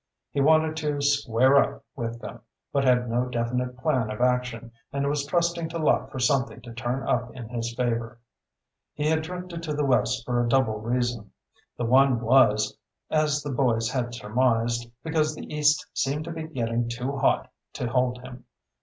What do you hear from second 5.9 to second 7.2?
for something to turn